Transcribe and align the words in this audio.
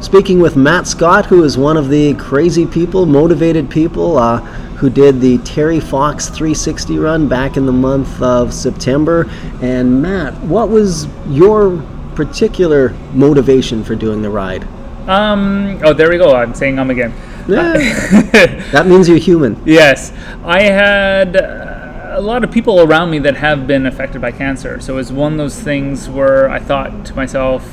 speaking 0.00 0.40
with 0.40 0.56
Matt 0.56 0.86
Scott, 0.86 1.26
who 1.26 1.44
is 1.44 1.56
one 1.56 1.76
of 1.76 1.88
the 1.88 2.14
crazy 2.14 2.66
people, 2.66 3.06
motivated 3.06 3.70
people 3.70 4.18
uh, 4.18 4.38
who 4.80 4.88
did 4.88 5.20
the 5.20 5.38
Terry 5.38 5.78
Fox 5.78 6.28
360 6.28 6.98
run 6.98 7.28
back 7.28 7.56
in 7.56 7.66
the 7.66 7.72
month 7.72 8.20
of 8.22 8.54
September. 8.54 9.30
And 9.60 10.00
Matt, 10.00 10.34
what 10.42 10.70
was 10.70 11.06
your 11.28 11.82
particular 12.14 12.90
motivation 13.12 13.84
for 13.84 13.94
doing 13.94 14.22
the 14.22 14.30
ride? 14.30 14.66
Um, 15.08 15.80
oh, 15.82 15.92
there 15.92 16.08
we 16.08 16.18
go. 16.18 16.34
I'm 16.34 16.54
saying 16.54 16.78
I'm 16.78 16.90
again. 16.90 17.12
Yeah. 17.48 17.72
that 18.72 18.86
means 18.86 19.08
you're 19.08 19.18
human. 19.18 19.60
Yes. 19.66 20.12
I 20.44 20.62
had 20.62 21.36
uh, 21.36 22.14
a 22.16 22.20
lot 22.20 22.44
of 22.44 22.50
people 22.50 22.80
around 22.80 23.10
me 23.10 23.18
that 23.20 23.36
have 23.36 23.66
been 23.66 23.86
affected 23.86 24.20
by 24.20 24.32
cancer. 24.32 24.80
So 24.80 24.94
it 24.94 24.96
was 24.96 25.12
one 25.12 25.32
of 25.32 25.38
those 25.38 25.58
things 25.58 26.08
where 26.08 26.48
I 26.48 26.58
thought 26.58 27.04
to 27.06 27.14
myself, 27.14 27.64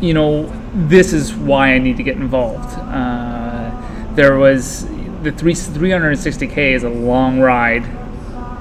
you 0.00 0.14
know, 0.14 0.46
this 0.74 1.12
is 1.12 1.34
why 1.34 1.74
I 1.74 1.78
need 1.78 1.96
to 1.96 2.02
get 2.02 2.16
involved. 2.16 2.78
Uh, 2.78 3.70
there 4.14 4.36
was 4.36 4.86
the 5.22 5.32
three, 5.32 5.54
360k 5.54 6.72
is 6.72 6.84
a 6.84 6.88
long 6.88 7.40
ride, 7.40 7.84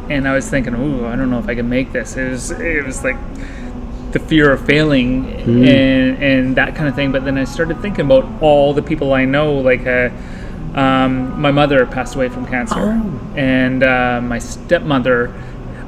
and 0.10 0.28
I 0.28 0.34
was 0.34 0.50
thinking, 0.50 0.76
ooh, 0.76 1.06
I 1.06 1.16
don't 1.16 1.30
know 1.30 1.40
if 1.40 1.48
I 1.48 1.56
can 1.56 1.70
make 1.70 1.92
this. 1.92 2.16
It 2.16 2.30
was, 2.30 2.52
it 2.52 2.86
was 2.86 3.04
like 3.04 3.18
the 4.12 4.20
fear 4.20 4.52
of 4.52 4.66
failing 4.66 5.26
mm. 5.26 5.68
and 5.68 6.24
and 6.24 6.56
that 6.56 6.74
kind 6.74 6.88
of 6.88 6.96
thing. 6.96 7.12
But 7.12 7.26
then 7.26 7.38
I 7.38 7.44
started 7.44 7.82
thinking 7.82 8.06
about 8.06 8.42
all 8.42 8.74
the 8.74 8.84
people 8.84 9.14
I 9.14 9.26
know, 9.26 9.56
like. 9.56 9.86
Uh, 9.86 10.10
um, 10.76 11.40
my 11.40 11.52
mother 11.52 11.86
passed 11.86 12.16
away 12.16 12.28
from 12.28 12.46
cancer, 12.48 12.76
oh. 12.78 13.34
and 13.38 13.82
uh, 13.82 14.20
my 14.22 14.40
stepmother 14.40 15.34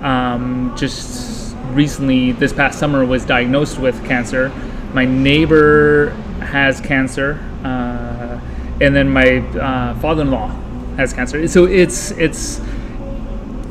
um, 0.02 0.74
just 0.78 1.54
recently, 1.72 2.32
this 2.32 2.54
past 2.54 2.80
summer, 2.80 3.06
was 3.06 3.26
diagnosed 3.26 3.80
with 3.80 4.02
cancer. 4.06 4.50
My 4.94 5.06
neighbor 5.06 6.10
has 6.42 6.80
cancer, 6.82 7.40
uh, 7.64 8.40
and 8.82 8.96
then 8.96 9.10
my 9.10 9.40
uh, 9.40 9.96
father-in-law 10.00 10.50
has 10.98 11.14
cancer. 11.14 11.48
So 11.48 11.66
it's 11.66 12.12
it's 12.12 12.62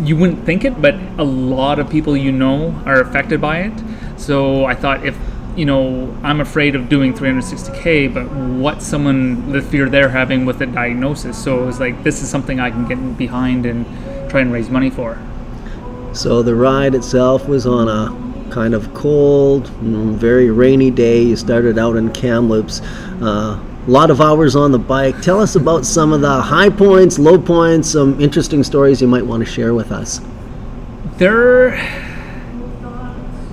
you 0.00 0.16
wouldn't 0.16 0.44
think 0.44 0.64
it, 0.64 0.80
but 0.80 0.94
a 1.18 1.24
lot 1.24 1.78
of 1.78 1.88
people 1.88 2.16
you 2.16 2.32
know 2.32 2.72
are 2.84 3.00
affected 3.00 3.40
by 3.40 3.60
it. 3.60 3.72
So 4.16 4.64
I 4.64 4.74
thought 4.74 5.04
if 5.04 5.16
you 5.56 5.64
know 5.64 6.16
I'm 6.22 6.40
afraid 6.40 6.74
of 6.74 6.88
doing 6.88 7.14
360k, 7.14 8.12
but 8.12 8.30
what 8.30 8.82
someone 8.82 9.52
the 9.52 9.62
fear 9.62 9.88
they're 9.88 10.10
having 10.10 10.44
with 10.44 10.58
the 10.58 10.66
diagnosis. 10.66 11.42
So 11.42 11.62
it 11.62 11.66
was 11.66 11.80
like 11.80 12.02
this 12.02 12.22
is 12.22 12.28
something 12.28 12.60
I 12.60 12.70
can 12.70 12.86
get 12.86 13.18
behind 13.18 13.66
and 13.66 13.86
try 14.30 14.40
and 14.40 14.52
raise 14.52 14.70
money 14.70 14.90
for. 14.90 15.18
So 16.12 16.42
the 16.42 16.54
ride 16.54 16.94
itself 16.94 17.46
was 17.46 17.66
on 17.66 17.88
a 17.88 18.25
kind 18.50 18.74
of 18.74 18.92
cold, 18.94 19.68
very 19.68 20.50
rainy 20.50 20.90
day. 20.90 21.22
You 21.22 21.36
started 21.36 21.78
out 21.78 21.96
in 21.96 22.12
Kamloops. 22.12 22.80
Uh, 23.20 23.60
a 23.86 23.90
lot 23.90 24.10
of 24.10 24.20
hours 24.20 24.56
on 24.56 24.72
the 24.72 24.78
bike. 24.78 25.20
Tell 25.20 25.40
us 25.40 25.54
about 25.54 25.86
some 25.86 26.12
of 26.12 26.20
the 26.20 26.42
high 26.42 26.70
points, 26.70 27.18
low 27.18 27.38
points, 27.38 27.90
some 27.90 28.20
interesting 28.20 28.64
stories 28.64 29.00
you 29.00 29.06
might 29.06 29.24
want 29.24 29.44
to 29.44 29.50
share 29.50 29.74
with 29.74 29.92
us. 29.92 30.20
There 31.18 31.70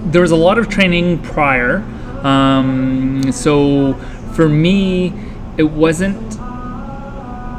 there 0.05 0.21
was 0.21 0.31
a 0.31 0.35
lot 0.35 0.57
of 0.57 0.69
training 0.69 1.21
prior. 1.21 1.77
Um, 2.23 3.31
so 3.31 3.93
for 4.33 4.49
me, 4.49 5.13
it 5.57 5.63
wasn't 5.63 6.33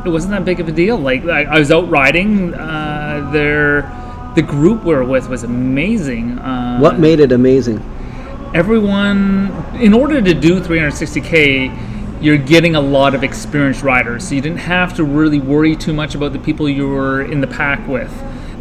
it 0.06 0.10
wasn't 0.10 0.32
that 0.32 0.44
big 0.44 0.60
of 0.60 0.68
a 0.68 0.72
deal. 0.72 0.98
Like 0.98 1.24
I, 1.24 1.44
I 1.44 1.58
was 1.58 1.70
out 1.70 1.88
riding. 1.88 2.54
Uh, 2.54 3.30
there, 3.32 3.82
the 4.34 4.42
group 4.42 4.84
we 4.84 4.94
were 4.94 5.04
with 5.04 5.28
was 5.28 5.44
amazing. 5.44 6.38
Uh, 6.38 6.78
what 6.78 6.98
made 6.98 7.20
it 7.20 7.32
amazing? 7.32 7.78
Everyone, 8.54 9.52
in 9.74 9.92
order 9.92 10.22
to 10.22 10.34
do 10.34 10.60
360k, 10.60 12.22
you're 12.22 12.38
getting 12.38 12.74
a 12.74 12.80
lot 12.80 13.14
of 13.14 13.22
experienced 13.22 13.82
riders. 13.82 14.28
So 14.28 14.34
you 14.34 14.40
didn't 14.40 14.58
have 14.58 14.94
to 14.94 15.04
really 15.04 15.40
worry 15.40 15.76
too 15.76 15.92
much 15.92 16.14
about 16.14 16.32
the 16.32 16.38
people 16.38 16.68
you 16.68 16.88
were 16.88 17.22
in 17.22 17.40
the 17.40 17.46
pack 17.46 17.86
with. 17.86 18.12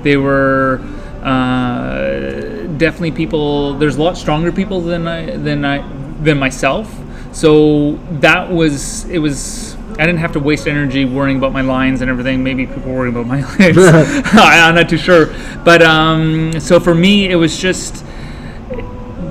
They 0.04 0.18
were. 0.18 0.82
Uh, 1.24 2.68
definitely 2.78 3.12
people. 3.12 3.76
There's 3.76 3.96
a 3.96 4.02
lot 4.02 4.18
stronger 4.18 4.52
people 4.52 4.82
than 4.82 5.08
I 5.08 5.38
than 5.38 5.64
I 5.64 5.88
than 6.22 6.38
myself. 6.38 6.94
So 7.32 7.94
that 8.20 8.52
was 8.52 9.06
it 9.06 9.20
was. 9.20 9.73
I 10.00 10.06
didn't 10.06 10.20
have 10.20 10.34
to 10.34 10.40
waste 10.40 10.68
energy 10.68 11.06
worrying 11.06 11.38
about 11.38 11.54
my 11.54 11.62
lines 11.62 12.02
and 12.02 12.10
everything. 12.10 12.44
Maybe 12.44 12.66
people 12.66 12.92
worry 12.92 13.10
about 13.10 13.28
my 13.28 13.42
lines. 13.60 13.78
I'm 14.34 14.76
not 14.76 14.90
too 14.90 14.98
sure. 14.98 15.28
But 15.64 15.82
um, 15.82 16.60
so 16.60 16.80
for 16.80 16.96
me, 16.96 17.30
it 17.30 17.36
was 17.36 17.58
just 17.58 18.04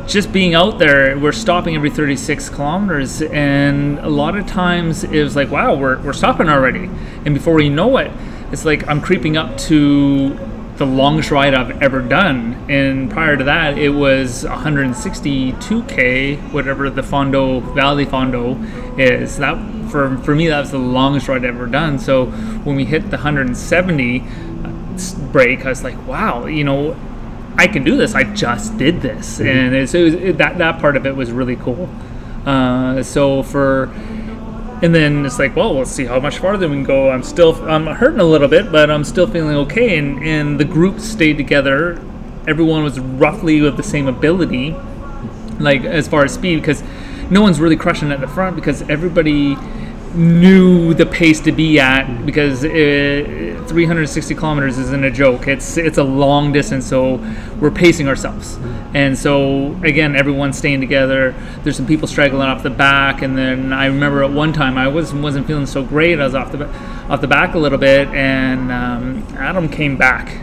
just 0.06 0.32
being 0.32 0.54
out 0.54 0.78
there. 0.78 1.18
We're 1.18 1.32
stopping 1.32 1.74
every 1.74 1.90
36 1.90 2.48
kilometers, 2.50 3.22
and 3.22 3.98
a 4.00 4.08
lot 4.08 4.36
of 4.36 4.46
times 4.46 5.04
it 5.04 5.22
was 5.22 5.36
like, 5.36 5.50
wow, 5.50 5.74
we're 5.74 6.00
we're 6.02 6.12
stopping 6.12 6.48
already. 6.48 6.90
And 7.24 7.34
before 7.34 7.54
we 7.54 7.68
know 7.68 7.96
it, 7.98 8.10
it's 8.52 8.64
like 8.64 8.86
I'm 8.88 9.00
creeping 9.00 9.36
up 9.36 9.56
to 9.58 10.38
the 10.84 10.92
longest 10.92 11.30
ride 11.30 11.54
I've 11.54 11.80
ever 11.80 12.00
done. 12.00 12.54
And 12.68 13.08
prior 13.08 13.36
to 13.36 13.44
that, 13.44 13.78
it 13.78 13.90
was 13.90 14.42
162k, 14.44 16.52
whatever 16.52 16.90
the 16.90 17.02
Fondo 17.02 17.60
Valley 17.72 18.04
Fondo 18.04 18.58
is. 18.98 19.38
That 19.38 19.54
for 19.90 20.16
for 20.18 20.34
me, 20.34 20.48
that 20.48 20.58
was 20.58 20.72
the 20.72 20.78
longest 20.78 21.28
ride 21.28 21.44
I've 21.44 21.54
ever 21.54 21.68
done. 21.68 22.00
So 22.00 22.26
when 22.64 22.74
we 22.74 22.84
hit 22.84 23.04
the 23.04 23.16
170 23.16 24.24
break, 25.30 25.64
I 25.64 25.68
was 25.68 25.84
like, 25.84 26.04
wow, 26.06 26.46
you 26.46 26.64
know, 26.64 26.96
I 27.56 27.68
can 27.68 27.84
do 27.84 27.96
this. 27.96 28.16
I 28.16 28.24
just 28.24 28.76
did 28.76 29.02
this, 29.02 29.38
mm-hmm. 29.38 29.46
and 29.46 29.76
it, 29.76 29.94
it 29.94 30.02
was, 30.02 30.14
it, 30.14 30.38
that 30.38 30.58
that 30.58 30.80
part 30.80 30.96
of 30.96 31.06
it 31.06 31.14
was 31.14 31.30
really 31.30 31.56
cool. 31.56 31.88
Uh, 32.44 33.04
so 33.04 33.44
for 33.44 33.86
and 34.82 34.92
then 34.92 35.24
it's 35.24 35.38
like, 35.38 35.54
well, 35.54 35.74
let's 35.78 35.90
see 35.92 36.04
how 36.04 36.18
much 36.18 36.38
farther 36.38 36.68
we 36.68 36.74
can 36.74 36.84
go. 36.84 37.10
I'm 37.10 37.22
still, 37.22 37.54
I'm 37.70 37.86
hurting 37.86 38.20
a 38.20 38.24
little 38.24 38.48
bit, 38.48 38.72
but 38.72 38.90
I'm 38.90 39.04
still 39.04 39.28
feeling 39.28 39.56
okay. 39.58 39.96
And, 39.96 40.22
and 40.24 40.58
the 40.58 40.64
group 40.64 40.98
stayed 40.98 41.36
together. 41.36 42.04
Everyone 42.48 42.82
was 42.82 42.98
roughly 42.98 43.60
with 43.60 43.76
the 43.76 43.84
same 43.84 44.08
ability, 44.08 44.74
like 45.60 45.84
as 45.84 46.08
far 46.08 46.24
as 46.24 46.34
speed, 46.34 46.56
because 46.56 46.82
no 47.30 47.40
one's 47.40 47.60
really 47.60 47.76
crushing 47.76 48.10
at 48.10 48.20
the 48.20 48.26
front 48.26 48.56
because 48.56 48.82
everybody 48.90 49.56
knew 50.14 50.92
the 50.94 51.06
pace 51.06 51.40
to 51.40 51.52
be 51.52 51.80
at 51.80 52.26
because 52.26 52.64
it, 52.64 53.66
360 53.68 54.34
kilometers 54.34 54.78
isn't 54.78 55.04
a 55.04 55.10
joke. 55.10 55.48
It's 55.48 55.76
it's 55.76 55.98
a 55.98 56.04
long 56.04 56.52
distance, 56.52 56.86
so 56.86 57.16
we're 57.58 57.70
pacing 57.70 58.08
ourselves. 58.08 58.58
And 58.94 59.16
so 59.16 59.74
again, 59.82 60.14
everyone's 60.14 60.58
staying 60.58 60.80
together. 60.80 61.34
There's 61.62 61.76
some 61.76 61.86
people 61.86 62.06
straggling 62.06 62.48
off 62.48 62.62
the 62.62 62.70
back, 62.70 63.22
and 63.22 63.36
then 63.36 63.72
I 63.72 63.86
remember 63.86 64.22
at 64.22 64.30
one 64.30 64.52
time 64.52 64.76
I 64.76 64.88
was 64.88 65.14
wasn't 65.14 65.46
feeling 65.46 65.66
so 65.66 65.82
great. 65.82 66.20
I 66.20 66.24
was 66.24 66.34
off 66.34 66.52
the 66.52 66.68
off 67.08 67.20
the 67.20 67.28
back 67.28 67.54
a 67.54 67.58
little 67.58 67.78
bit, 67.78 68.08
and 68.08 68.70
um, 68.70 69.26
Adam 69.36 69.68
came 69.68 69.96
back, 69.96 70.42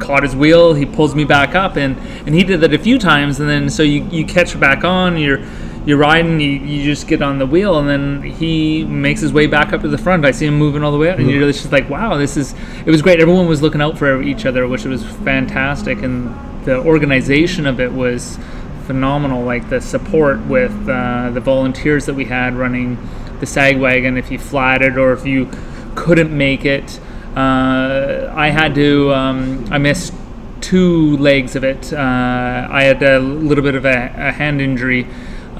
caught 0.00 0.22
his 0.22 0.36
wheel. 0.36 0.74
He 0.74 0.86
pulls 0.86 1.14
me 1.14 1.24
back 1.24 1.54
up, 1.54 1.76
and 1.76 1.96
and 2.26 2.34
he 2.34 2.44
did 2.44 2.60
that 2.60 2.72
a 2.72 2.78
few 2.78 2.98
times, 2.98 3.40
and 3.40 3.48
then 3.48 3.68
so 3.68 3.82
you 3.82 4.04
you 4.10 4.24
catch 4.24 4.58
back 4.60 4.84
on. 4.84 5.16
You're 5.16 5.40
you're 5.86 5.98
riding, 5.98 6.40
you, 6.40 6.50
you 6.50 6.84
just 6.84 7.08
get 7.08 7.22
on 7.22 7.38
the 7.38 7.46
wheel, 7.46 7.78
and 7.78 7.88
then 7.88 8.22
he 8.22 8.84
makes 8.84 9.20
his 9.20 9.32
way 9.32 9.46
back 9.46 9.72
up 9.72 9.80
to 9.82 9.88
the 9.88 9.98
front. 9.98 10.24
I 10.24 10.30
see 10.30 10.46
him 10.46 10.56
moving 10.56 10.84
all 10.84 10.92
the 10.92 10.98
way 10.98 11.08
up, 11.08 11.18
and 11.18 11.26
mm-hmm. 11.26 11.38
you're 11.38 11.52
just 11.52 11.72
like, 11.72 11.88
wow, 11.88 12.16
this 12.16 12.36
is. 12.36 12.54
It 12.84 12.90
was 12.90 13.02
great. 13.02 13.20
Everyone 13.20 13.46
was 13.46 13.62
looking 13.62 13.80
out 13.80 13.96
for 13.96 14.20
each 14.22 14.44
other, 14.44 14.68
which 14.68 14.84
was 14.84 15.04
fantastic, 15.04 16.02
and 16.02 16.34
the 16.66 16.78
organization 16.78 17.66
of 17.66 17.80
it 17.80 17.92
was 17.92 18.38
phenomenal. 18.86 19.42
Like 19.42 19.70
the 19.70 19.80
support 19.80 20.40
with 20.46 20.88
uh, 20.88 21.30
the 21.30 21.40
volunteers 21.40 22.06
that 22.06 22.14
we 22.14 22.26
had 22.26 22.54
running 22.54 22.98
the 23.40 23.46
sag 23.46 23.78
wagon, 23.78 24.18
if 24.18 24.30
you 24.30 24.38
flatted 24.38 24.98
or 24.98 25.12
if 25.12 25.24
you 25.24 25.50
couldn't 25.94 26.36
make 26.36 26.64
it. 26.64 27.00
Uh, 27.34 28.30
I 28.34 28.50
had 28.50 28.74
to. 28.74 29.14
Um, 29.14 29.66
I 29.70 29.78
missed 29.78 30.12
two 30.60 31.16
legs 31.16 31.56
of 31.56 31.64
it. 31.64 31.90
Uh, 31.90 32.68
I 32.70 32.82
had 32.82 33.02
a 33.02 33.18
little 33.18 33.64
bit 33.64 33.74
of 33.74 33.86
a, 33.86 34.12
a 34.16 34.32
hand 34.32 34.60
injury 34.60 35.06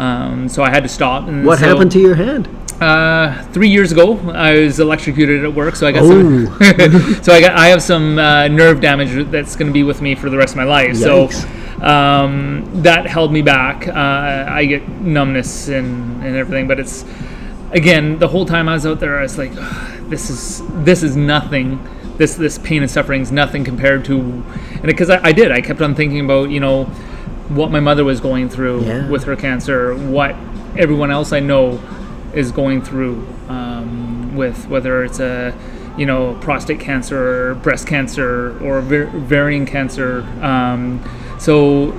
um, 0.00 0.48
so 0.48 0.62
I 0.62 0.70
had 0.70 0.82
to 0.82 0.88
stop. 0.88 1.28
And 1.28 1.44
what 1.44 1.58
so, 1.58 1.66
happened 1.66 1.92
to 1.92 2.00
your 2.00 2.14
hand? 2.14 2.48
Uh, 2.80 3.44
three 3.52 3.68
years 3.68 3.92
ago, 3.92 4.18
I 4.30 4.60
was 4.60 4.80
electrocuted 4.80 5.44
at 5.44 5.52
work, 5.52 5.76
so 5.76 5.86
I 5.86 5.92
got 5.92 6.06
some. 6.06 6.46
so 7.22 7.34
I 7.34 7.40
got 7.42 7.52
I 7.52 7.66
have 7.66 7.82
some 7.82 8.18
uh, 8.18 8.48
nerve 8.48 8.80
damage 8.80 9.30
that's 9.30 9.56
going 9.56 9.66
to 9.66 9.72
be 9.72 9.82
with 9.82 10.00
me 10.00 10.14
for 10.14 10.30
the 10.30 10.38
rest 10.38 10.54
of 10.54 10.56
my 10.56 10.64
life. 10.64 10.96
Yikes. 10.96 11.32
So 11.32 11.84
um, 11.84 12.82
that 12.82 13.06
held 13.06 13.30
me 13.30 13.42
back. 13.42 13.86
Uh, 13.86 14.46
I 14.48 14.64
get 14.64 14.88
numbness 14.88 15.68
and, 15.68 16.24
and 16.24 16.34
everything, 16.34 16.66
but 16.66 16.80
it's 16.80 17.04
again 17.72 18.18
the 18.18 18.28
whole 18.28 18.46
time 18.46 18.70
I 18.70 18.72
was 18.72 18.86
out 18.86 19.00
there, 19.00 19.18
I 19.18 19.22
was 19.22 19.36
like, 19.36 19.52
this 20.08 20.30
is 20.30 20.62
this 20.82 21.02
is 21.02 21.14
nothing. 21.14 21.86
This 22.16 22.36
this 22.36 22.56
pain 22.56 22.80
and 22.80 22.90
suffering 22.90 23.20
is 23.20 23.30
nothing 23.30 23.64
compared 23.64 24.06
to, 24.06 24.18
and 24.18 24.86
because 24.86 25.10
I, 25.10 25.22
I 25.22 25.32
did, 25.32 25.52
I 25.52 25.60
kept 25.60 25.82
on 25.82 25.94
thinking 25.94 26.20
about 26.20 26.48
you 26.48 26.60
know 26.60 26.90
what 27.50 27.70
my 27.70 27.80
mother 27.80 28.04
was 28.04 28.20
going 28.20 28.48
through 28.48 28.84
yeah. 28.84 29.08
with 29.08 29.24
her 29.24 29.36
cancer, 29.36 29.94
what 29.94 30.34
everyone 30.76 31.10
else 31.10 31.32
I 31.32 31.40
know 31.40 31.80
is 32.32 32.52
going 32.52 32.82
through 32.82 33.26
um, 33.48 34.36
with 34.36 34.68
whether 34.68 35.04
it's 35.04 35.20
a 35.20 35.56
you 35.98 36.06
know 36.06 36.38
prostate 36.40 36.80
cancer 36.80 37.50
or 37.50 37.54
breast 37.56 37.86
cancer 37.86 38.58
or 38.64 38.78
ovarian 38.78 39.66
cancer. 39.66 40.22
Um, 40.40 41.02
so 41.38 41.92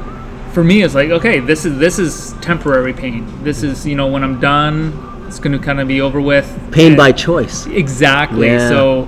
for 0.54 0.64
me, 0.64 0.82
it's 0.82 0.96
like 0.96 1.10
okay, 1.10 1.40
this 1.40 1.66
is 1.66 1.78
this 1.78 2.00
is 2.00 2.34
temporary 2.42 2.94
pain. 2.94 3.44
This 3.44 3.64
is 3.64 3.86
you 3.86 3.96
know 3.96 4.08
when 4.08 4.24
I'm 4.24 4.40
done, 4.40 5.26
it's 5.28 5.40
going 5.40 5.58
to 5.58 5.64
kind 5.64 5.80
of 5.80 5.88
be 5.88 6.02
over 6.02 6.22
with. 6.22 6.48
Pain 6.72 6.88
And- 6.88 6.98
by 6.98 7.12
choice. 7.12 7.66
Exactly. 7.68 8.48
Yeah. 8.48 8.70
So 8.70 9.08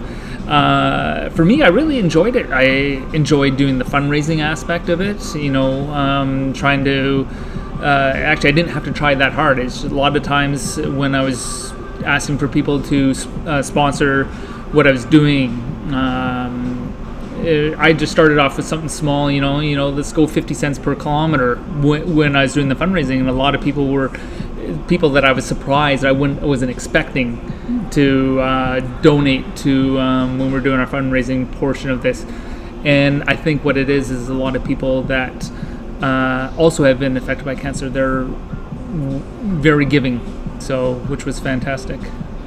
uh, 0.53 1.31
for 1.31 1.44
me, 1.44 1.63
I 1.63 1.69
really 1.69 1.97
enjoyed 1.97 2.35
it. 2.35 2.51
I 2.51 2.63
enjoyed 3.15 3.57
doing 3.57 3.79
the 3.79 3.85
fundraising 3.85 4.39
aspect 4.39 4.88
of 4.88 5.01
it. 5.01 5.19
You 5.35 5.51
know, 5.51 5.89
um, 5.91 6.53
trying 6.53 6.85
to. 6.85 7.27
Uh, 7.79 8.13
actually, 8.15 8.50
I 8.50 8.51
didn't 8.51 8.71
have 8.71 8.83
to 8.83 8.91
try 8.91 9.15
that 9.15 9.33
hard. 9.33 9.57
It's 9.57 9.83
a 9.83 9.89
lot 9.89 10.15
of 10.15 10.21
times 10.21 10.77
when 10.77 11.15
I 11.15 11.23
was 11.23 11.73
asking 12.05 12.38
for 12.38 12.47
people 12.47 12.79
to 12.83 13.15
uh, 13.47 13.63
sponsor 13.63 14.25
what 14.75 14.85
I 14.85 14.91
was 14.91 15.05
doing. 15.05 15.50
Um, 15.91 16.94
eh, 17.44 17.73
I 17.75 17.94
just 17.94 18.11
started 18.11 18.38
off 18.38 18.55
with 18.57 18.67
something 18.67 18.89
small, 18.89 19.31
you 19.31 19.41
know. 19.41 19.59
You 19.59 19.75
know, 19.75 19.89
let's 19.89 20.13
go 20.13 20.27
50 20.27 20.53
cents 20.53 20.77
per 20.77 20.94
kilometer 20.94 21.55
when, 21.81 22.15
when 22.15 22.35
I 22.35 22.44
was 22.44 22.53
doing 22.53 22.69
the 22.69 22.75
fundraising, 22.75 23.19
and 23.19 23.27
a 23.27 23.33
lot 23.33 23.55
of 23.55 23.61
people 23.61 23.88
were 23.88 24.09
people 24.88 25.10
that 25.12 25.25
I 25.25 25.31
was 25.31 25.45
surprised 25.45 26.06
I 26.06 26.12
wouldn't 26.12 26.42
wasn't 26.42 26.71
expecting 26.71 27.89
to 27.92 28.39
uh, 28.42 28.80
donate 29.01 29.56
to 29.57 30.00
um, 30.00 30.39
when 30.39 30.51
we're 30.51 30.60
doing 30.60 30.80
our 30.80 30.88
fundraising 30.88 31.51
portion 31.54 31.89
of 31.89 32.01
this. 32.01 32.25
And 32.83 33.24
I 33.24 33.36
think 33.36 33.63
what 33.63 33.77
it 33.77 33.89
is 33.89 34.12
is 34.12 34.30
a 34.30 34.33
lot 34.33 34.56
of 34.56 34.63
people 34.63 35.04
that 35.04 35.50
uh, 36.01 36.54
also 36.57 36.83
have 36.83 37.00
been 37.00 37.15
affected 37.15 37.45
by 37.45 37.56
cancer. 37.56 37.89
They're 37.89 38.24
very 38.24 39.86
giving, 39.86 40.19
so 40.60 40.95
which 41.07 41.25
was 41.25 41.39
fantastic. 41.39 42.00